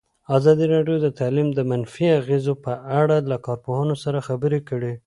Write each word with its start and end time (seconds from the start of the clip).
ازادي 0.37 0.65
راډیو 0.75 0.97
د 1.01 1.07
تعلیم 1.19 1.47
د 1.53 1.59
منفي 1.71 2.07
اغېزو 2.19 2.53
په 2.65 2.71
اړه 2.99 3.17
له 3.31 3.37
کارپوهانو 3.45 3.95
سره 4.03 4.25
خبرې 4.27 4.59
کړي. 4.69 4.93